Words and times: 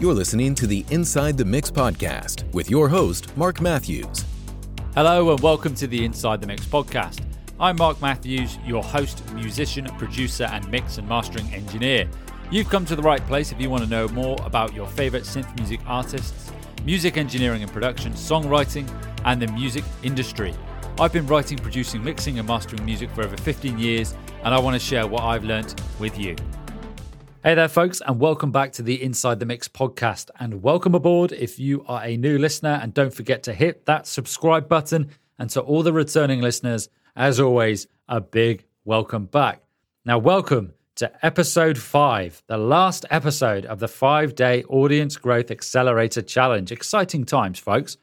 You're 0.00 0.12
listening 0.12 0.56
to 0.56 0.66
the 0.66 0.84
Inside 0.90 1.38
the 1.38 1.44
Mix 1.44 1.70
podcast 1.70 2.52
with 2.52 2.68
your 2.68 2.88
host, 2.88 3.34
Mark 3.36 3.60
Matthews. 3.60 4.24
Hello, 4.96 5.30
and 5.30 5.38
welcome 5.38 5.72
to 5.76 5.86
the 5.86 6.04
Inside 6.04 6.40
the 6.40 6.48
Mix 6.48 6.66
podcast. 6.66 7.20
I'm 7.60 7.76
Mark 7.76 8.02
Matthews, 8.02 8.58
your 8.66 8.82
host, 8.82 9.24
musician, 9.34 9.86
producer, 9.96 10.44
and 10.44 10.68
mix 10.68 10.98
and 10.98 11.08
mastering 11.08 11.46
engineer. 11.54 12.08
You've 12.50 12.68
come 12.68 12.84
to 12.86 12.96
the 12.96 13.02
right 13.02 13.24
place 13.28 13.52
if 13.52 13.60
you 13.60 13.70
want 13.70 13.84
to 13.84 13.88
know 13.88 14.08
more 14.08 14.36
about 14.44 14.74
your 14.74 14.88
favorite 14.88 15.22
synth 15.22 15.56
music 15.56 15.78
artists, 15.86 16.50
music 16.84 17.16
engineering 17.16 17.62
and 17.62 17.72
production, 17.72 18.14
songwriting, 18.14 18.90
and 19.24 19.40
the 19.40 19.46
music 19.52 19.84
industry. 20.02 20.52
I've 20.98 21.12
been 21.12 21.26
writing, 21.28 21.56
producing, 21.56 22.02
mixing, 22.02 22.40
and 22.40 22.48
mastering 22.48 22.84
music 22.84 23.10
for 23.10 23.22
over 23.22 23.36
15 23.36 23.78
years, 23.78 24.12
and 24.42 24.52
I 24.52 24.58
want 24.58 24.74
to 24.74 24.80
share 24.80 25.06
what 25.06 25.22
I've 25.22 25.44
learnt 25.44 25.80
with 26.00 26.18
you. 26.18 26.34
Hey 27.44 27.54
there, 27.54 27.68
folks, 27.68 28.00
and 28.00 28.18
welcome 28.18 28.52
back 28.52 28.72
to 28.72 28.82
the 28.82 29.02
Inside 29.02 29.38
the 29.38 29.44
Mix 29.44 29.68
podcast. 29.68 30.30
And 30.40 30.62
welcome 30.62 30.94
aboard 30.94 31.30
if 31.30 31.58
you 31.58 31.84
are 31.86 32.02
a 32.02 32.16
new 32.16 32.38
listener. 32.38 32.80
And 32.82 32.94
don't 32.94 33.12
forget 33.12 33.42
to 33.42 33.52
hit 33.52 33.84
that 33.84 34.06
subscribe 34.06 34.66
button. 34.66 35.10
And 35.38 35.50
to 35.50 35.60
all 35.60 35.82
the 35.82 35.92
returning 35.92 36.40
listeners, 36.40 36.88
as 37.16 37.38
always, 37.38 37.86
a 38.08 38.22
big 38.22 38.64
welcome 38.86 39.26
back. 39.26 39.60
Now, 40.06 40.16
welcome 40.16 40.72
to 40.94 41.12
episode 41.22 41.76
five, 41.76 42.42
the 42.46 42.56
last 42.56 43.04
episode 43.10 43.66
of 43.66 43.78
the 43.78 43.88
five 43.88 44.34
day 44.34 44.64
Audience 44.70 45.18
Growth 45.18 45.50
Accelerator 45.50 46.22
Challenge. 46.22 46.72
Exciting 46.72 47.26
times, 47.26 47.58
folks. 47.58 47.98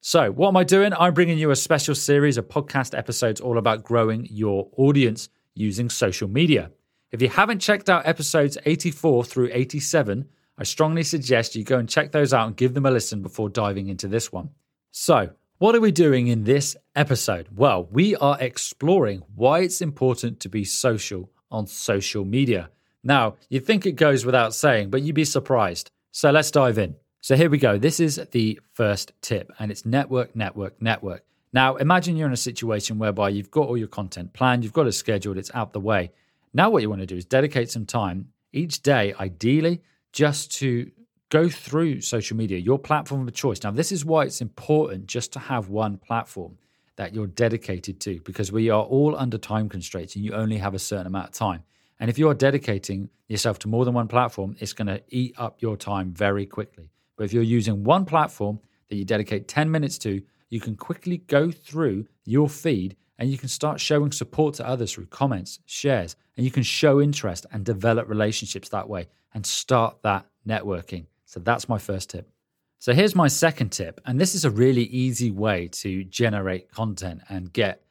So, 0.00 0.30
what 0.30 0.48
am 0.48 0.56
I 0.56 0.64
doing? 0.64 0.94
I'm 0.94 1.12
bringing 1.12 1.36
you 1.36 1.50
a 1.50 1.56
special 1.56 1.94
series 1.94 2.38
of 2.38 2.48
podcast 2.48 2.96
episodes 2.96 3.38
all 3.38 3.58
about 3.58 3.84
growing 3.84 4.26
your 4.30 4.70
audience 4.78 5.28
using 5.54 5.90
social 5.90 6.26
media. 6.26 6.70
If 7.10 7.22
you 7.22 7.30
haven't 7.30 7.60
checked 7.60 7.88
out 7.88 8.06
episodes 8.06 8.58
84 8.66 9.24
through 9.24 9.48
87, 9.50 10.28
I 10.58 10.64
strongly 10.64 11.02
suggest 11.02 11.56
you 11.56 11.64
go 11.64 11.78
and 11.78 11.88
check 11.88 12.12
those 12.12 12.34
out 12.34 12.46
and 12.46 12.56
give 12.56 12.74
them 12.74 12.84
a 12.84 12.90
listen 12.90 13.22
before 13.22 13.48
diving 13.48 13.88
into 13.88 14.08
this 14.08 14.30
one. 14.30 14.50
So, 14.90 15.30
what 15.56 15.74
are 15.74 15.80
we 15.80 15.90
doing 15.90 16.26
in 16.26 16.44
this 16.44 16.76
episode? 16.94 17.48
Well, 17.56 17.88
we 17.90 18.14
are 18.16 18.36
exploring 18.38 19.22
why 19.34 19.60
it's 19.60 19.80
important 19.80 20.38
to 20.40 20.50
be 20.50 20.64
social 20.64 21.30
on 21.50 21.66
social 21.66 22.26
media. 22.26 22.68
Now, 23.02 23.36
you'd 23.48 23.64
think 23.64 23.86
it 23.86 23.92
goes 23.92 24.26
without 24.26 24.54
saying, 24.54 24.90
but 24.90 25.00
you'd 25.00 25.14
be 25.14 25.24
surprised. 25.24 25.90
So 26.10 26.30
let's 26.30 26.50
dive 26.50 26.76
in. 26.76 26.94
So 27.22 27.36
here 27.36 27.48
we 27.48 27.56
go. 27.56 27.78
This 27.78 28.00
is 28.00 28.20
the 28.32 28.60
first 28.74 29.12
tip, 29.22 29.50
and 29.58 29.70
it's 29.70 29.86
network, 29.86 30.36
network, 30.36 30.82
network. 30.82 31.24
Now, 31.54 31.76
imagine 31.76 32.18
you're 32.18 32.26
in 32.26 32.34
a 32.34 32.36
situation 32.36 32.98
whereby 32.98 33.30
you've 33.30 33.50
got 33.50 33.68
all 33.68 33.78
your 33.78 33.88
content 33.88 34.34
planned, 34.34 34.62
you've 34.62 34.74
got 34.74 34.86
it 34.86 34.92
scheduled, 34.92 35.38
it's 35.38 35.50
out 35.54 35.72
the 35.72 35.80
way. 35.80 36.10
Now, 36.52 36.70
what 36.70 36.82
you 36.82 36.88
want 36.88 37.00
to 37.00 37.06
do 37.06 37.16
is 37.16 37.24
dedicate 37.24 37.70
some 37.70 37.86
time 37.86 38.28
each 38.52 38.82
day, 38.82 39.14
ideally, 39.18 39.82
just 40.12 40.52
to 40.58 40.90
go 41.28 41.48
through 41.48 42.00
social 42.00 42.36
media, 42.36 42.58
your 42.58 42.78
platform 42.78 43.26
of 43.26 43.34
choice. 43.34 43.62
Now, 43.62 43.70
this 43.70 43.92
is 43.92 44.04
why 44.04 44.24
it's 44.24 44.40
important 44.40 45.06
just 45.06 45.32
to 45.34 45.38
have 45.38 45.68
one 45.68 45.98
platform 45.98 46.56
that 46.96 47.14
you're 47.14 47.26
dedicated 47.26 48.00
to 48.00 48.20
because 48.24 48.50
we 48.50 48.70
are 48.70 48.82
all 48.82 49.16
under 49.16 49.38
time 49.38 49.68
constraints 49.68 50.16
and 50.16 50.24
you 50.24 50.32
only 50.32 50.56
have 50.56 50.74
a 50.74 50.78
certain 50.78 51.06
amount 51.06 51.28
of 51.28 51.34
time. 51.34 51.62
And 52.00 52.10
if 52.10 52.18
you 52.18 52.28
are 52.28 52.34
dedicating 52.34 53.10
yourself 53.28 53.58
to 53.60 53.68
more 53.68 53.84
than 53.84 53.94
one 53.94 54.08
platform, 54.08 54.56
it's 54.58 54.72
going 54.72 54.88
to 54.88 55.02
eat 55.08 55.34
up 55.36 55.60
your 55.60 55.76
time 55.76 56.12
very 56.12 56.46
quickly. 56.46 56.90
But 57.16 57.24
if 57.24 57.32
you're 57.32 57.42
using 57.42 57.84
one 57.84 58.04
platform 58.04 58.60
that 58.88 58.96
you 58.96 59.04
dedicate 59.04 59.48
10 59.48 59.70
minutes 59.70 59.98
to, 59.98 60.22
you 60.48 60.60
can 60.60 60.76
quickly 60.76 61.18
go 61.18 61.50
through 61.50 62.06
your 62.24 62.48
feed 62.48 62.96
and 63.18 63.30
you 63.30 63.38
can 63.38 63.48
start 63.48 63.80
showing 63.80 64.12
support 64.12 64.54
to 64.54 64.66
others 64.66 64.92
through 64.92 65.06
comments, 65.06 65.58
shares, 65.66 66.16
and 66.36 66.44
you 66.44 66.50
can 66.50 66.62
show 66.62 67.00
interest 67.00 67.46
and 67.52 67.64
develop 67.64 68.08
relationships 68.08 68.68
that 68.68 68.88
way 68.88 69.08
and 69.34 69.44
start 69.44 69.96
that 70.02 70.26
networking. 70.46 71.06
So 71.24 71.40
that's 71.40 71.68
my 71.68 71.78
first 71.78 72.10
tip. 72.10 72.30
So 72.78 72.94
here's 72.94 73.16
my 73.16 73.26
second 73.28 73.70
tip. 73.70 74.00
And 74.06 74.20
this 74.20 74.34
is 74.34 74.44
a 74.44 74.50
really 74.50 74.84
easy 74.84 75.30
way 75.30 75.68
to 75.68 76.04
generate 76.04 76.70
content 76.70 77.22
and 77.28 77.52
get 77.52 77.82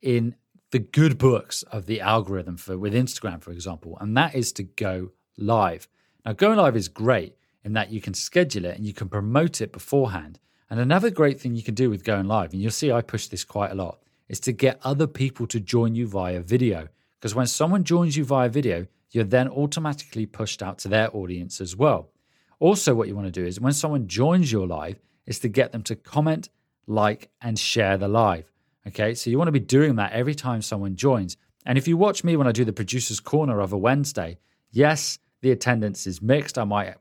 in 0.00 0.34
the 0.70 0.78
good 0.78 1.18
books 1.18 1.62
of 1.64 1.86
the 1.86 2.00
algorithm 2.00 2.56
for 2.56 2.78
with 2.78 2.94
Instagram, 2.94 3.42
for 3.42 3.52
example. 3.52 3.98
And 4.00 4.16
that 4.16 4.34
is 4.34 4.52
to 4.54 4.62
go 4.62 5.10
live. 5.36 5.88
Now, 6.24 6.32
going 6.32 6.56
live 6.56 6.74
is 6.74 6.88
great 6.88 7.36
in 7.62 7.74
that 7.74 7.90
you 7.90 8.00
can 8.00 8.14
schedule 8.14 8.64
it 8.64 8.76
and 8.76 8.86
you 8.86 8.94
can 8.94 9.08
promote 9.08 9.60
it 9.60 9.72
beforehand. 9.72 10.38
And 10.70 10.80
another 10.80 11.10
great 11.10 11.40
thing 11.40 11.54
you 11.54 11.62
can 11.62 11.74
do 11.74 11.90
with 11.90 12.02
going 12.02 12.26
live, 12.26 12.52
and 12.52 12.62
you'll 12.62 12.70
see 12.70 12.90
I 12.90 13.02
push 13.02 13.26
this 13.26 13.44
quite 13.44 13.70
a 13.70 13.74
lot, 13.74 14.00
is 14.28 14.40
to 14.40 14.52
get 14.52 14.80
other 14.82 15.06
people 15.06 15.46
to 15.48 15.60
join 15.60 15.94
you 15.94 16.06
via 16.06 16.40
video. 16.40 16.88
Because 17.18 17.34
when 17.34 17.46
someone 17.46 17.84
joins 17.84 18.16
you 18.16 18.24
via 18.24 18.48
video, 18.48 18.86
you're 19.10 19.24
then 19.24 19.48
automatically 19.48 20.26
pushed 20.26 20.62
out 20.62 20.78
to 20.78 20.88
their 20.88 21.14
audience 21.14 21.60
as 21.60 21.76
well. 21.76 22.10
Also, 22.58 22.94
what 22.94 23.08
you 23.08 23.14
want 23.14 23.26
to 23.26 23.30
do 23.30 23.46
is 23.46 23.60
when 23.60 23.72
someone 23.72 24.06
joins 24.08 24.50
your 24.50 24.66
live, 24.66 25.00
is 25.26 25.38
to 25.40 25.48
get 25.48 25.72
them 25.72 25.82
to 25.82 25.96
comment, 25.96 26.48
like, 26.86 27.30
and 27.40 27.58
share 27.58 27.96
the 27.96 28.08
live. 28.08 28.50
Okay, 28.86 29.14
so 29.14 29.30
you 29.30 29.38
want 29.38 29.48
to 29.48 29.52
be 29.52 29.60
doing 29.60 29.96
that 29.96 30.12
every 30.12 30.34
time 30.34 30.60
someone 30.60 30.96
joins. 30.96 31.36
And 31.64 31.78
if 31.78 31.88
you 31.88 31.96
watch 31.96 32.24
me 32.24 32.36
when 32.36 32.46
I 32.46 32.52
do 32.52 32.64
the 32.64 32.72
producer's 32.72 33.20
corner 33.20 33.60
of 33.60 33.72
a 33.72 33.78
Wednesday, 33.78 34.38
yes, 34.70 35.18
the 35.40 35.50
attendance 35.50 36.06
is 36.06 36.20
mixed. 36.20 36.58
I 36.58 36.64
might, 36.64 36.94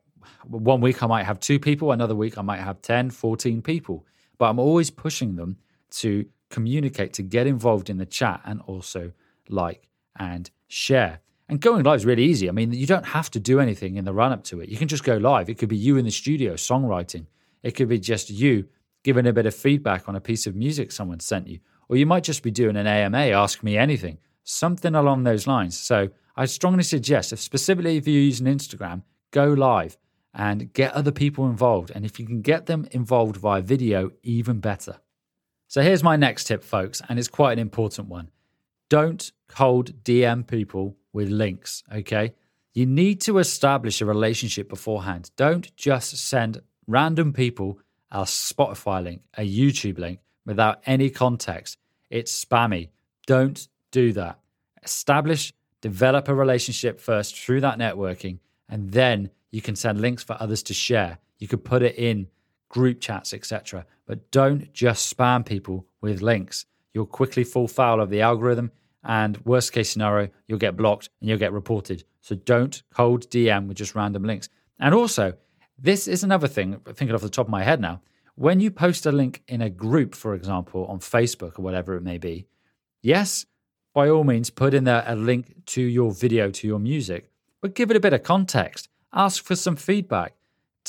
one 0.47 0.79
week 0.79 1.03
I 1.03 1.07
might 1.07 1.23
have 1.23 1.39
two 1.39 1.59
people, 1.59 1.91
another 1.91 2.15
week 2.15 2.37
I 2.37 2.41
might 2.41 2.61
have 2.61 2.81
10, 2.81 3.09
14 3.09 3.61
people. 3.61 4.05
But 4.37 4.49
I'm 4.49 4.59
always 4.59 4.89
pushing 4.89 5.35
them 5.35 5.57
to 5.91 6.25
communicate, 6.53 7.11
to 7.13 7.23
get 7.23 7.47
involved 7.47 7.89
in 7.89 7.97
the 7.97 8.05
chat, 8.05 8.39
and 8.45 8.61
also 8.61 9.11
like 9.49 9.89
and 10.15 10.49
share. 10.67 11.19
And 11.49 11.59
going 11.59 11.83
live 11.83 11.99
is 11.99 12.05
really 12.05 12.23
easy. 12.23 12.47
I 12.47 12.51
mean, 12.51 12.71
you 12.71 12.87
don't 12.87 13.05
have 13.05 13.29
to 13.31 13.39
do 13.39 13.59
anything 13.59 13.97
in 13.97 14.05
the 14.05 14.13
run 14.13 14.31
up 14.31 14.43
to 14.45 14.61
it. 14.61 14.69
You 14.69 14.77
can 14.77 14.87
just 14.87 15.03
go 15.03 15.17
live. 15.17 15.49
It 15.49 15.57
could 15.57 15.69
be 15.69 15.75
you 15.77 15.97
in 15.97 16.05
the 16.05 16.11
studio 16.11 16.53
songwriting, 16.53 17.25
it 17.63 17.71
could 17.71 17.89
be 17.89 17.99
just 17.99 18.29
you 18.29 18.67
giving 19.03 19.27
a 19.27 19.33
bit 19.33 19.45
of 19.45 19.55
feedback 19.55 20.07
on 20.07 20.15
a 20.15 20.21
piece 20.21 20.47
of 20.47 20.55
music 20.55 20.91
someone 20.91 21.19
sent 21.19 21.47
you. 21.47 21.59
Or 21.89 21.97
you 21.97 22.05
might 22.05 22.23
just 22.23 22.43
be 22.43 22.51
doing 22.51 22.77
an 22.77 22.87
AMA, 22.87 23.17
ask 23.17 23.63
me 23.63 23.77
anything, 23.77 24.17
something 24.43 24.95
along 24.95 25.23
those 25.23 25.47
lines. 25.47 25.77
So 25.77 26.09
I 26.35 26.45
strongly 26.45 26.83
suggest, 26.83 27.33
if 27.33 27.39
specifically 27.39 27.97
if 27.97 28.07
you're 28.07 28.29
using 28.31 28.47
Instagram, 28.47 29.03
go 29.31 29.47
live 29.47 29.97
and 30.33 30.71
get 30.73 30.93
other 30.93 31.11
people 31.11 31.45
involved. 31.47 31.91
And 31.93 32.05
if 32.05 32.19
you 32.19 32.25
can 32.25 32.41
get 32.41 32.65
them 32.65 32.87
involved 32.91 33.35
via 33.37 33.61
video, 33.61 34.11
even 34.23 34.59
better. 34.59 34.95
So 35.73 35.81
here's 35.81 36.03
my 36.03 36.17
next 36.17 36.43
tip, 36.43 36.63
folks, 36.63 37.01
and 37.09 37.17
it's 37.17 37.27
quite 37.27 37.53
an 37.53 37.57
important 37.57 38.07
one. 38.07 38.29
Don't 38.89 39.31
cold 39.47 40.03
DM 40.03 40.45
people 40.45 40.95
with 41.13 41.29
links, 41.29 41.81
okay? 41.91 42.35
You 42.75 42.85
need 42.85 43.21
to 43.21 43.39
establish 43.39 43.99
a 43.99 44.05
relationship 44.05 44.69
beforehand. 44.69 45.31
Don't 45.35 45.75
just 45.75 46.15
send 46.15 46.61
random 46.85 47.33
people 47.33 47.79
a 48.11 48.21
Spotify 48.21 49.03
link, 49.03 49.23
a 49.35 49.41
YouTube 49.41 49.97
link 49.97 50.19
without 50.45 50.83
any 50.85 51.09
context. 51.09 51.79
It's 52.11 52.45
spammy. 52.45 52.89
Don't 53.25 53.67
do 53.89 54.13
that. 54.13 54.37
Establish, 54.83 55.53
develop 55.81 56.27
a 56.27 56.35
relationship 56.35 56.99
first 56.99 57.35
through 57.35 57.61
that 57.61 57.79
networking, 57.79 58.37
and 58.69 58.91
then 58.91 59.31
you 59.49 59.63
can 59.63 59.75
send 59.75 60.01
links 60.01 60.21
for 60.21 60.37
others 60.39 60.61
to 60.61 60.75
share. 60.75 61.17
You 61.39 61.47
could 61.47 61.65
put 61.65 61.81
it 61.81 61.95
in 61.97 62.27
group 62.73 62.99
chats, 62.99 63.35
etc. 63.35 63.85
But 64.07 64.31
don't 64.31 64.73
just 64.73 65.15
spam 65.15 65.45
people 65.45 65.85
with 66.01 66.23
links. 66.23 66.65
You'll 66.91 67.05
quickly 67.05 67.43
fall 67.43 67.67
foul 67.67 68.01
of 68.01 68.09
the 68.09 68.21
algorithm 68.21 68.71
and 69.03 69.37
worst 69.45 69.73
case 69.73 69.91
scenario, 69.91 70.29
you'll 70.47 70.57
get 70.57 70.75
blocked 70.75 71.09
and 71.21 71.29
you'll 71.29 71.37
get 71.37 71.53
reported. 71.53 72.03
So 72.21 72.35
don't 72.35 72.81
cold 72.91 73.29
DM 73.29 73.67
with 73.67 73.77
just 73.77 73.93
random 73.93 74.23
links. 74.23 74.49
And 74.79 74.95
also, 74.95 75.33
this 75.77 76.07
is 76.07 76.23
another 76.23 76.47
thing, 76.47 76.79
thinking 76.93 77.13
off 77.13 77.21
the 77.21 77.29
top 77.29 77.45
of 77.45 77.51
my 77.51 77.63
head 77.63 77.79
now. 77.79 78.01
When 78.35 78.59
you 78.59 78.71
post 78.71 79.05
a 79.05 79.11
link 79.11 79.43
in 79.47 79.61
a 79.61 79.69
group, 79.69 80.15
for 80.15 80.33
example, 80.33 80.87
on 80.87 80.99
Facebook 80.99 81.59
or 81.59 81.61
whatever 81.61 81.95
it 81.95 82.01
may 82.01 82.17
be, 82.17 82.47
yes, 83.03 83.45
by 83.93 84.09
all 84.09 84.23
means, 84.23 84.49
put 84.49 84.73
in 84.73 84.85
there 84.85 85.03
a 85.05 85.15
link 85.15 85.65
to 85.67 85.81
your 85.81 86.11
video, 86.11 86.49
to 86.49 86.67
your 86.67 86.79
music, 86.79 87.29
but 87.61 87.75
give 87.75 87.91
it 87.91 87.97
a 87.97 87.99
bit 87.99 88.13
of 88.13 88.23
context. 88.23 88.89
Ask 89.13 89.43
for 89.43 89.55
some 89.55 89.75
feedback, 89.75 90.33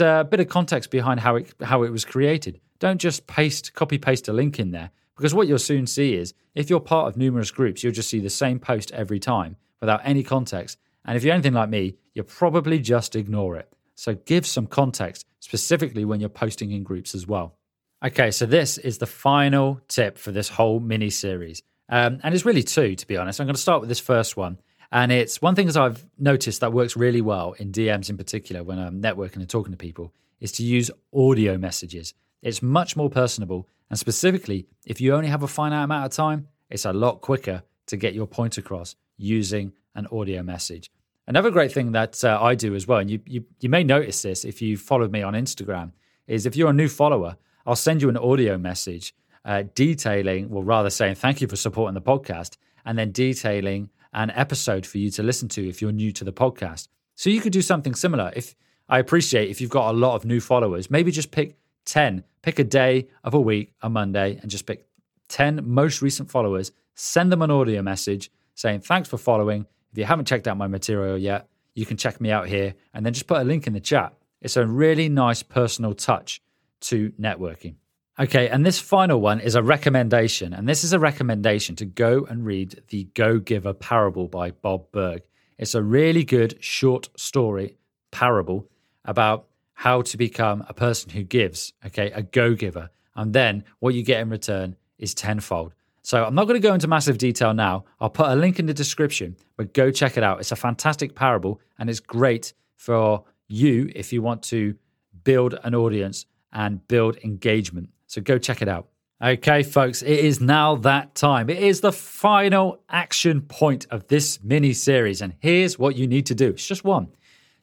a 0.01 0.27
bit 0.29 0.41
of 0.41 0.49
context 0.49 0.91
behind 0.91 1.21
how 1.21 1.37
it, 1.37 1.55
how 1.63 1.83
it 1.83 1.91
was 1.91 2.05
created. 2.05 2.61
Don't 2.79 3.01
just 3.01 3.27
paste, 3.27 3.75
copy 3.75 3.99
paste 3.99 4.29
a 4.29 4.33
link 4.33 4.59
in 4.59 4.71
there 4.71 4.91
because 5.17 5.35
what 5.35 5.47
you'll 5.47 5.59
soon 5.59 5.87
see 5.87 6.15
is 6.15 6.35
if 6.55 6.71
you're 6.71 6.81
part 6.81 7.09
of 7.09 7.17
numerous 7.17 7.51
groups, 7.51 7.83
you'll 7.83 7.93
just 7.93 8.11
see 8.11 8.21
the 8.21 8.31
same 8.31 8.59
post 8.59 8.91
every 8.93 9.21
time 9.21 9.57
without 9.81 10.01
any 10.05 10.23
context. 10.23 10.79
And 11.05 11.17
if 11.17 11.25
you're 11.25 11.35
anything 11.35 11.53
like 11.53 11.69
me, 11.69 11.97
you'll 12.15 12.25
probably 12.25 12.79
just 12.79 13.15
ignore 13.15 13.57
it. 13.57 13.73
So 13.95 14.15
give 14.15 14.47
some 14.47 14.67
context, 14.67 15.27
specifically 15.41 16.05
when 16.05 16.21
you're 16.21 16.29
posting 16.29 16.73
in 16.73 16.83
groups 16.83 17.15
as 17.15 17.27
well. 17.27 17.57
Okay, 18.05 18.31
so 18.31 18.45
this 18.47 18.77
is 18.79 18.99
the 18.99 19.07
final 19.07 19.81
tip 19.89 20.19
for 20.19 20.33
this 20.33 20.49
whole 20.49 20.81
mini 20.81 21.11
series. 21.11 21.63
Um, 21.89 22.21
and 22.23 22.35
it's 22.35 22.45
really 22.45 22.63
two, 22.63 22.97
to 22.97 23.07
be 23.07 23.17
honest. 23.17 23.41
I'm 23.41 23.47
going 23.47 23.55
to 23.55 23.61
start 23.61 23.81
with 23.81 23.89
this 23.89 24.01
first 24.01 24.37
one. 24.37 24.59
And 24.95 25.13
it's 25.13 25.43
one 25.43 25.55
thing 25.55 25.67
that 25.67 25.77
I've 25.77 26.07
noticed 26.19 26.61
that 26.61 26.73
works 26.73 26.97
really 26.97 27.21
well 27.21 27.53
in 27.59 27.73
DMs 27.73 28.09
in 28.09 28.17
particular 28.17 28.63
when 28.63 28.79
I'm 28.79 29.03
networking 29.03 29.37
and 29.37 29.51
talking 29.51 29.73
to 29.73 29.77
people 29.77 30.15
is 30.41 30.53
to 30.53 30.63
use 30.63 30.91
audio 31.13 31.59
messages. 31.59 32.15
It's 32.43 32.63
much 32.63 32.97
more 32.97 33.11
personable 33.11 33.69
and 33.91 33.99
specifically, 33.99 34.67
if 34.87 35.01
you 35.01 35.15
only 35.15 35.29
have 35.29 35.43
a 35.43 35.49
finite 35.49 35.85
amount 35.85 36.07
of 36.07 36.13
time, 36.13 36.49
it's 36.71 36.85
a 36.85 36.93
lot 36.93 37.21
quicker 37.21 37.63
to 37.87 37.97
get 37.97 38.15
your 38.15 38.27
point 38.27 38.59
across 38.59 38.97
using 39.17 39.73
an 39.95 40.07
audio 40.11 40.43
message. 40.43 40.91
Another 41.27 41.51
great 41.51 41.73
thing 41.73 41.93
that 41.93 42.23
uh, 42.25 42.39
I 42.41 42.55
do 42.55 42.75
as 42.75 42.87
well, 42.87 42.99
and 42.99 43.11
you, 43.11 43.21
you 43.27 43.45
you 43.61 43.69
may 43.69 43.85
notice 43.85 44.23
this 44.23 44.45
if 44.45 44.61
you 44.61 44.77
followed 44.77 45.13
me 45.13 45.23
on 45.23 45.35
Instagram, 45.35 45.93
is 46.27 46.45
if 46.47 46.57
you're 46.57 46.71
a 46.71 46.75
new 46.75 46.89
follower, 46.89 47.37
I'll 47.67 47.77
send 47.77 48.03
you 48.03 48.09
an 48.09 48.17
audio 48.17 48.59
message 48.59 49.15
uh, 49.45 49.65
detailing, 49.75 50.51
well, 50.51 50.63
rather 50.63 50.91
saying 50.91 51.15
thank 51.15 51.41
you 51.41 51.49
for 51.49 51.57
supporting 51.57 51.95
the 51.95 52.03
podcast, 52.03 52.57
and 52.85 52.99
then 52.99 53.13
detailing 53.13 53.91
an 54.15 54.31
episode 54.31 54.87
for 54.87 54.99
you 54.99 55.11
to 55.11 55.23
listen 55.23 55.49
to 55.51 55.69
if 55.69 55.83
you're 55.83 55.93
new 55.93 56.13
to 56.13 56.25
the 56.25 56.33
podcast. 56.33 56.89
So 57.15 57.31
you 57.31 57.41
could 57.41 57.53
do 57.53 57.63
something 57.63 57.95
similar. 57.95 58.33
If 58.35 58.55
I 58.89 58.99
appreciate 58.99 59.51
if 59.51 59.61
you've 59.61 59.71
got 59.71 59.95
a 59.95 59.97
lot 59.97 60.15
of 60.15 60.25
new 60.25 60.41
followers, 60.41 60.91
maybe 60.91 61.11
just 61.11 61.31
pick 61.31 61.57
10, 61.87 62.25
pick 62.43 62.59
a 62.59 62.65
day 62.65 63.09
of 63.23 63.35
a 63.35 63.41
week, 63.41 63.73
a 63.83 63.91
Monday, 63.91 64.39
and 64.41 64.51
just 64.51 64.67
pick 64.67 64.87
10 65.29 65.61
most 65.65 66.03
recent 66.03 66.31
followers, 66.31 66.73
send 66.95 67.31
them 67.33 67.43
an 67.43 67.51
audio 67.51 67.83
message 67.83 68.31
saying 68.55 68.81
thanks 68.81 69.09
for 69.09 69.19
following. 69.19 69.67
If 69.93 69.99
you 69.99 70.05
haven't 70.05 70.27
checked 70.27 70.49
out 70.49 70.57
my 70.57 70.67
material 70.67 71.19
yet, 71.19 71.49
you 71.75 71.87
can 71.87 71.97
check 71.97 72.21
me 72.21 72.31
out 72.31 72.49
here 72.49 72.75
and 72.93 73.05
then 73.05 73.13
just 73.13 73.27
put 73.27 73.41
a 73.41 73.45
link 73.45 73.67
in 73.67 73.73
the 73.73 73.81
chat. 73.81 74.15
It's 74.41 74.57
a 74.57 74.67
really 74.67 75.09
nice 75.09 75.43
personal 75.43 75.95
touch 75.95 76.41
to 76.83 77.11
networking. 77.13 77.77
Okay, 78.17 78.49
and 78.49 78.65
this 78.65 78.79
final 78.79 79.21
one 79.21 79.41
is 79.41 79.57
a 79.57 79.63
recommendation. 79.63 80.53
And 80.53 80.69
this 80.69 80.85
is 80.85 80.93
a 80.93 81.01
recommendation 81.01 81.75
to 81.77 81.85
go 81.85 82.25
and 82.31 82.47
read 82.47 82.81
The 82.89 83.09
Go 83.15 83.41
Giver 83.41 83.75
Parable 83.75 84.29
by 84.29 84.53
Bob 84.53 84.93
Burg. 84.93 85.23
It's 85.59 85.75
a 85.75 85.83
really 85.83 86.23
good 86.23 86.63
short 86.63 87.09
story 87.17 87.77
parable 88.13 88.69
about 89.05 89.49
how 89.73 90.03
to 90.03 90.17
become 90.17 90.65
a 90.69 90.75
person 90.75 91.11
who 91.11 91.25
gives, 91.25 91.73
okay, 91.85 92.13
a 92.13 92.23
go 92.23 92.55
giver. 92.55 92.91
And 93.17 93.33
then 93.33 93.65
what 93.81 93.95
you 93.95 94.05
get 94.05 94.21
in 94.21 94.31
return 94.31 94.77
is 94.97 95.13
tenfold. 95.13 95.75
So 96.03 96.25
I'm 96.25 96.37
not 96.37 96.45
going 96.45 96.61
to 96.61 96.67
go 96.69 96.75
into 96.75 96.87
massive 96.87 97.19
detail 97.19 97.53
now. 97.53 97.85
I'll 98.01 98.11
put 98.11 98.31
a 98.31 98.37
link 98.37 98.61
in 98.61 98.67
the 98.67 98.75
description, 98.75 99.37
but 99.57 99.75
go 99.75 99.91
check 99.91 100.17
it 100.17 100.23
out. 100.23 100.39
It's 100.39 100.53
a 100.53 100.57
fantastic 100.57 101.17
parable 101.17 101.61
and 101.79 101.91
it's 101.91 102.01
great 102.01 102.53
for 102.77 103.25
you 103.49 103.91
if 103.97 104.13
you 104.13 104.23
want 104.23 104.45
to 104.45 104.77
build 105.25 105.59
an 105.65 105.75
audience 105.75 106.27
and 106.53 106.87
build 106.87 107.17
engagement. 107.25 107.91
So 108.15 108.21
go 108.21 108.39
check 108.39 108.63
it 108.63 108.69
out. 108.69 108.87
Okay, 109.21 109.65
folks, 109.65 110.01
it 110.03 110.21
is 110.21 110.41
now 110.41 110.77
that 110.77 111.17
time. 111.17 111.51
It 111.51 111.59
is 111.59 111.81
the 111.81 111.91
final 111.91 112.81
action 112.89 113.41
point 113.41 113.89
of 113.91 114.07
this 114.07 114.39
mini 114.41 114.73
series. 114.73 115.21
And 115.21 115.35
here's 115.41 115.81
what 115.81 115.97
you 115.97 116.07
need 116.07 116.27
to 116.27 116.35
do 116.37 116.51
it's 116.51 116.65
just 116.65 116.85
one. 116.85 117.09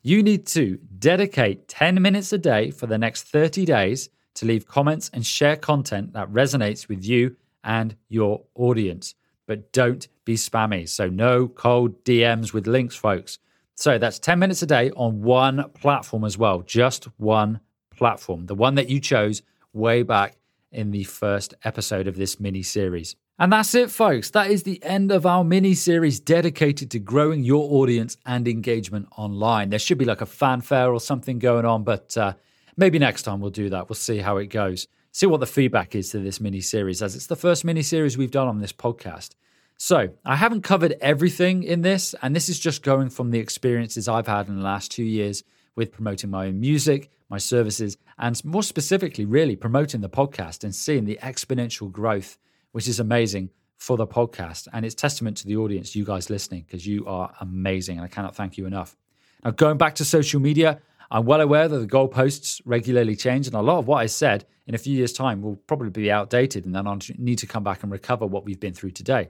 You 0.01 0.21
need 0.21 0.45
to 0.47 0.77
dedicate 0.99 1.69
10 1.69 2.01
minutes 2.01 2.33
a 2.33 2.37
day 2.37 2.69
for 2.69 2.85
the 2.85 2.97
next 2.97 3.23
30 3.23 3.63
days 3.63 4.09
to 4.35 4.45
leave 4.45 4.67
comments 4.67 5.09
and 5.13 5.25
share 5.25 5.55
content 5.55 6.11
that 6.11 6.29
resonates 6.33 6.89
with 6.89 7.05
you 7.05 7.37
and 7.63 7.95
your 8.09 8.41
audience. 8.53 9.15
But 9.47 9.71
don't 9.71 10.05
be 10.25 10.35
spammy. 10.35 10.89
So, 10.89 11.07
no 11.07 11.47
cold 11.47 12.03
DMs 12.03 12.51
with 12.51 12.67
links, 12.67 12.97
folks. 12.97 13.39
So, 13.75 13.97
that's 13.97 14.19
10 14.19 14.37
minutes 14.37 14.63
a 14.63 14.65
day 14.65 14.91
on 14.97 15.21
one 15.21 15.69
platform 15.75 16.25
as 16.25 16.37
well, 16.37 16.61
just 16.61 17.05
one 17.17 17.61
platform, 17.95 18.47
the 18.47 18.55
one 18.55 18.75
that 18.75 18.89
you 18.89 18.99
chose 18.99 19.43
way 19.73 20.03
back 20.03 20.35
in 20.71 20.91
the 20.91 21.03
first 21.03 21.53
episode 21.63 22.07
of 22.07 22.15
this 22.15 22.39
mini 22.39 22.63
series. 22.63 23.15
And 23.39 23.51
that's 23.51 23.73
it, 23.73 23.89
folks. 23.89 24.29
That 24.31 24.51
is 24.51 24.63
the 24.63 24.83
end 24.83 25.11
of 25.11 25.25
our 25.25 25.43
mini 25.43 25.73
series 25.73 26.19
dedicated 26.19 26.91
to 26.91 26.99
growing 26.99 27.43
your 27.43 27.81
audience 27.81 28.17
and 28.25 28.47
engagement 28.47 29.07
online. 29.17 29.69
There 29.69 29.79
should 29.79 29.97
be 29.97 30.05
like 30.05 30.21
a 30.21 30.25
fanfare 30.25 30.93
or 30.93 30.99
something 30.99 31.39
going 31.39 31.65
on, 31.65 31.83
but 31.83 32.15
uh, 32.15 32.33
maybe 32.77 32.99
next 32.99 33.23
time 33.23 33.39
we'll 33.39 33.49
do 33.49 33.69
that. 33.69 33.89
We'll 33.89 33.95
see 33.95 34.19
how 34.19 34.37
it 34.37 34.47
goes 34.47 34.87
see 35.11 35.25
what 35.25 35.39
the 35.39 35.47
feedback 35.47 35.95
is 35.95 36.09
to 36.09 36.19
this 36.19 36.39
mini 36.39 36.61
series, 36.61 37.01
as 37.01 37.15
it's 37.15 37.27
the 37.27 37.35
first 37.35 37.65
mini 37.65 37.81
series 37.81 38.17
we've 38.17 38.31
done 38.31 38.47
on 38.47 38.59
this 38.59 38.73
podcast. 38.73 39.35
So, 39.77 40.09
I 40.23 40.35
haven't 40.35 40.61
covered 40.61 40.95
everything 41.01 41.63
in 41.63 41.81
this, 41.81 42.13
and 42.21 42.35
this 42.35 42.49
is 42.49 42.59
just 42.59 42.83
going 42.83 43.09
from 43.09 43.31
the 43.31 43.39
experiences 43.39 44.07
I've 44.07 44.27
had 44.27 44.47
in 44.47 44.55
the 44.55 44.63
last 44.63 44.91
two 44.91 45.03
years 45.03 45.43
with 45.75 45.91
promoting 45.91 46.29
my 46.29 46.47
own 46.47 46.59
music, 46.59 47.09
my 47.29 47.37
services, 47.37 47.97
and 48.17 48.43
more 48.43 48.63
specifically, 48.63 49.25
really 49.25 49.55
promoting 49.55 50.01
the 50.01 50.09
podcast 50.09 50.63
and 50.63 50.75
seeing 50.75 51.05
the 51.05 51.17
exponential 51.21 51.91
growth, 51.91 52.37
which 52.71 52.87
is 52.87 52.99
amazing 52.99 53.49
for 53.77 53.97
the 53.97 54.05
podcast. 54.05 54.67
And 54.73 54.85
it's 54.85 54.93
testament 54.93 55.37
to 55.37 55.47
the 55.47 55.57
audience, 55.57 55.95
you 55.95 56.05
guys 56.05 56.29
listening, 56.29 56.65
because 56.67 56.85
you 56.85 57.05
are 57.07 57.33
amazing, 57.39 57.97
and 57.97 58.05
I 58.05 58.09
cannot 58.09 58.35
thank 58.35 58.57
you 58.57 58.65
enough. 58.65 58.95
Now, 59.43 59.51
going 59.51 59.77
back 59.77 59.95
to 59.95 60.05
social 60.05 60.39
media, 60.39 60.79
I'm 61.09 61.25
well 61.25 61.41
aware 61.41 61.67
that 61.67 61.77
the 61.77 61.87
goalposts 61.87 62.61
regularly 62.63 63.15
change, 63.15 63.47
and 63.47 63.55
a 63.55 63.61
lot 63.61 63.79
of 63.79 63.87
what 63.87 63.97
I 63.97 64.05
said 64.05 64.45
in 64.67 64.75
a 64.75 64.77
few 64.77 64.95
years' 64.95 65.13
time 65.13 65.41
will 65.41 65.55
probably 65.55 65.89
be 65.89 66.11
outdated, 66.11 66.65
and 66.65 66.75
then 66.75 66.85
I'll 66.85 66.99
need 67.17 67.39
to 67.39 67.47
come 67.47 67.63
back 67.63 67.83
and 67.83 67.91
recover 67.91 68.25
what 68.25 68.45
we've 68.45 68.59
been 68.59 68.73
through 68.73 68.91
today. 68.91 69.29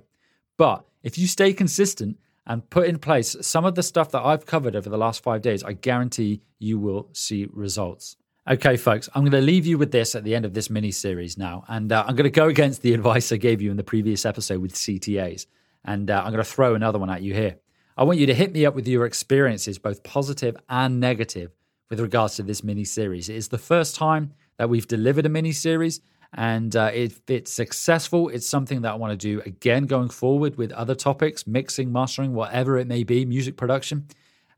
But 0.58 0.86
if 1.02 1.18
you 1.18 1.28
stay 1.28 1.54
consistent 1.54 2.18
and 2.48 2.70
put 2.70 2.88
in 2.88 2.98
place 2.98 3.36
some 3.42 3.66
of 3.66 3.76
the 3.76 3.84
stuff 3.84 4.12
that 4.12 4.22
I've 4.22 4.46
covered 4.46 4.76
over 4.76 4.90
the 4.90 4.98
last 4.98 5.24
five 5.24 5.42
days, 5.42 5.64
I 5.64 5.74
guarantee 5.74 6.42
you 6.60 6.80
will 6.80 7.10
see 7.14 7.48
results. 7.52 8.16
Okay, 8.50 8.76
folks, 8.76 9.08
I'm 9.14 9.22
going 9.22 9.32
to 9.32 9.42
leave 9.42 9.68
you 9.68 9.78
with 9.78 9.92
this 9.92 10.16
at 10.16 10.24
the 10.24 10.34
end 10.34 10.46
of 10.46 10.54
this 10.56 10.70
mini 10.70 10.90
series 10.90 11.38
now. 11.38 11.64
And 11.68 11.92
uh, 11.92 12.04
I'm 12.08 12.16
going 12.16 12.24
to 12.24 12.32
go 12.32 12.48
against 12.48 12.82
the 12.82 12.94
advice 12.96 13.32
I 13.32 13.38
gave 13.38 13.62
you 13.62 13.70
in 13.70 13.78
the 13.78 13.84
previous 13.84 14.26
episode 14.26 14.62
with 14.62 14.74
CTAs. 14.74 15.46
And 15.86 16.10
uh, 16.10 16.24
I'm 16.24 16.32
going 16.32 16.44
to 16.44 16.50
throw 16.50 16.74
another 16.74 16.98
one 16.98 17.10
at 17.10 17.22
you 17.22 17.34
here. 17.34 17.58
I 17.96 18.04
want 18.04 18.18
you 18.18 18.26
to 18.26 18.34
hit 18.34 18.52
me 18.52 18.66
up 18.66 18.74
with 18.74 18.88
your 18.88 19.06
experiences, 19.06 19.78
both 19.78 20.02
positive 20.02 20.58
and 20.70 21.00
negative, 21.00 21.52
with 21.90 22.00
regards 22.00 22.36
to 22.38 22.44
this 22.44 22.64
mini 22.64 22.84
series. 22.84 23.30
It 23.30 23.36
is 23.36 23.50
the 23.50 23.58
first 23.60 23.96
time 23.96 24.34
that 24.58 24.70
we've 24.70 24.88
delivered 24.88 25.26
a 25.26 25.30
mini 25.30 25.52
series, 25.52 26.02
and 26.34 26.76
uh, 26.76 26.92
if 26.94 27.22
it's 27.28 27.52
successful, 27.52 28.30
it's 28.30 28.48
something 28.48 28.82
that 28.84 28.92
I 28.92 28.96
want 28.96 29.12
to 29.12 29.18
do 29.18 29.42
again 29.46 29.86
going 29.86 30.10
forward 30.10 30.56
with 30.58 30.72
other 30.72 30.96
topics, 30.96 31.46
mixing, 31.46 31.92
mastering, 31.92 32.34
whatever 32.34 32.78
it 32.78 32.88
may 32.88 33.04
be, 33.04 33.26
music 33.26 33.58
production. 33.58 34.08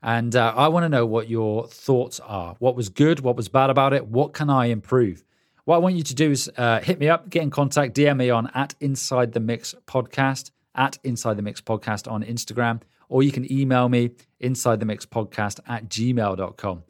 And 0.02 0.36
uh, 0.36 0.52
I 0.56 0.68
want 0.68 0.84
to 0.84 0.88
know 0.88 1.06
what 1.06 1.28
your 1.28 1.66
thoughts 1.66 2.20
are. 2.20 2.54
What 2.58 2.76
was 2.76 2.90
good? 2.90 3.20
What 3.20 3.36
was 3.36 3.48
bad 3.48 3.70
about 3.70 3.92
it? 3.92 4.06
What 4.06 4.34
can 4.34 4.50
I 4.50 4.66
improve? 4.66 5.24
What 5.64 5.76
I 5.76 5.78
want 5.78 5.96
you 5.96 6.02
to 6.02 6.14
do 6.14 6.30
is 6.30 6.50
uh, 6.58 6.80
hit 6.80 7.00
me 7.00 7.08
up, 7.08 7.30
get 7.30 7.42
in 7.42 7.50
contact, 7.50 7.96
DM 7.96 8.18
me 8.18 8.30
on 8.30 8.50
at 8.54 8.74
Inside 8.80 9.32
the 9.32 9.40
Mix 9.40 9.74
Podcast, 9.86 10.50
at 10.74 10.98
Inside 11.04 11.38
the 11.38 11.42
Mix 11.42 11.60
Podcast 11.60 12.10
on 12.10 12.22
Instagram, 12.22 12.82
or 13.08 13.22
you 13.22 13.32
can 13.32 13.50
email 13.50 13.88
me 13.88 14.10
inside 14.40 14.80
the 14.80 14.86
mix 14.86 15.06
podcast 15.06 15.60
at 15.66 15.88
gmail.com. 15.88 16.82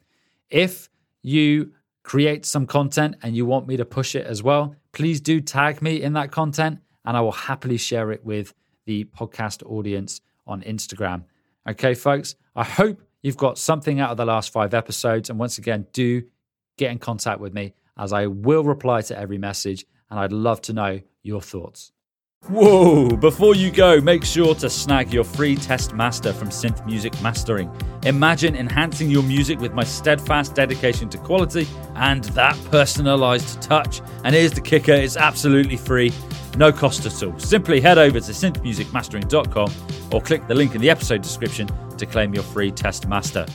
If 0.49 0.89
you 1.21 1.71
create 2.05 2.45
some 2.45 2.67
content 2.67 3.15
and 3.23 3.35
you 3.35 3.47
want 3.47 3.67
me 3.67 3.75
to 3.75 3.83
push 3.83 4.13
it 4.13 4.27
as 4.27 4.43
well, 4.43 4.75
please 4.91 5.19
do 5.19 5.41
tag 5.41 5.81
me 5.81 6.03
in 6.03 6.13
that 6.13 6.31
content 6.31 6.79
and 7.03 7.17
I 7.17 7.21
will 7.21 7.31
happily 7.31 7.77
share 7.77 8.11
it 8.11 8.23
with 8.23 8.53
the 8.85 9.05
podcast 9.05 9.63
audience 9.65 10.21
on 10.45 10.61
Instagram. 10.61 11.23
Okay, 11.67 11.95
folks, 11.95 12.35
I 12.55 12.63
hope 12.63 13.01
you've 13.23 13.37
got 13.37 13.57
something 13.57 13.99
out 13.99 14.11
of 14.11 14.17
the 14.17 14.25
last 14.25 14.53
five 14.53 14.75
episodes. 14.75 15.31
And 15.31 15.39
once 15.39 15.57
again, 15.57 15.87
do 15.93 16.21
get 16.77 16.91
in 16.91 16.99
contact 16.99 17.39
with 17.39 17.55
me 17.55 17.73
as 17.97 18.13
I 18.13 18.27
will 18.27 18.63
reply 18.63 19.01
to 19.01 19.17
every 19.17 19.39
message 19.39 19.83
and 20.11 20.19
I'd 20.19 20.31
love 20.31 20.61
to 20.61 20.73
know 20.73 21.01
your 21.23 21.41
thoughts. 21.41 21.91
Whoa! 22.47 23.09
Before 23.09 23.55
you 23.55 23.71
go, 23.71 23.99
make 23.99 24.23
sure 24.23 24.53
to 24.55 24.69
snag 24.69 25.11
your 25.11 25.23
free 25.23 25.55
test 25.55 25.93
master 25.95 26.31
from 26.31 26.49
Synth 26.49 26.85
Music 26.85 27.19
Mastering. 27.19 27.71
Imagine 28.03 28.55
enhancing 28.55 29.09
your 29.09 29.23
music 29.23 29.59
with 29.59 29.73
my 29.73 29.83
steadfast 29.83 30.53
dedication 30.53 31.09
to 31.09 31.17
quality 31.17 31.67
and 31.95 32.23
that 32.25 32.55
personalized 32.69 33.63
touch. 33.63 33.99
And 34.23 34.35
here's 34.35 34.51
the 34.51 34.61
kicker 34.61 34.93
it's 34.93 35.17
absolutely 35.17 35.75
free, 35.75 36.13
no 36.55 36.71
cost 36.71 37.07
at 37.07 37.23
all. 37.23 37.37
Simply 37.39 37.81
head 37.81 37.97
over 37.97 38.19
to 38.19 38.31
synthmusicmastering.com 38.31 39.73
or 40.11 40.21
click 40.21 40.47
the 40.47 40.53
link 40.53 40.75
in 40.75 40.81
the 40.81 40.89
episode 40.91 41.23
description 41.23 41.67
to 41.97 42.05
claim 42.05 42.31
your 42.35 42.43
free 42.43 42.69
test 42.69 43.07
master. 43.07 43.47